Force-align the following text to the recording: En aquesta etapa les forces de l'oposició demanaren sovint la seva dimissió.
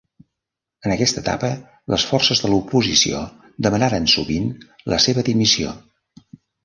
En 0.87 0.93
aquesta 0.93 1.21
etapa 1.25 1.49
les 1.95 2.05
forces 2.13 2.41
de 2.45 2.51
l'oposició 2.53 3.21
demanaren 3.67 4.09
sovint 4.15 4.49
la 4.95 5.01
seva 5.09 5.27
dimissió. 5.29 5.77